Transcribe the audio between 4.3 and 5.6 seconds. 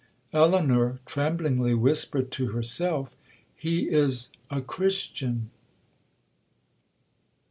a Christian.'